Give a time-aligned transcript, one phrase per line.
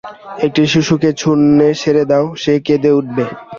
[0.45, 3.23] একটি শিশুকে শূন্যে ছুঁড়ে দাও, সে কেঁদে উঠবে।